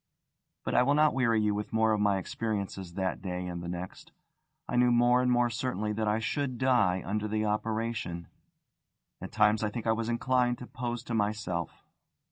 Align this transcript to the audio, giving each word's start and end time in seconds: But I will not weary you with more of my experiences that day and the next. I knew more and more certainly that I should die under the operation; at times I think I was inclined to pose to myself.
But 0.63 0.73
I 0.73 0.81
will 0.81 0.95
not 0.95 1.13
weary 1.13 1.39
you 1.39 1.53
with 1.53 1.71
more 1.71 1.93
of 1.93 2.01
my 2.01 2.17
experiences 2.17 2.95
that 2.95 3.21
day 3.21 3.45
and 3.45 3.61
the 3.61 3.67
next. 3.69 4.11
I 4.67 4.75
knew 4.75 4.89
more 4.91 5.21
and 5.21 5.31
more 5.31 5.51
certainly 5.51 5.93
that 5.93 6.07
I 6.07 6.17
should 6.17 6.57
die 6.57 7.03
under 7.05 7.27
the 7.27 7.45
operation; 7.45 8.25
at 9.21 9.31
times 9.31 9.63
I 9.63 9.69
think 9.69 9.85
I 9.85 9.91
was 9.91 10.09
inclined 10.09 10.57
to 10.57 10.65
pose 10.65 11.03
to 11.03 11.13
myself. 11.13 11.83